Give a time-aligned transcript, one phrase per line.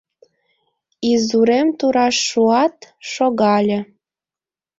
[1.11, 2.75] Изурем тураш шуат,
[3.11, 3.79] шогале.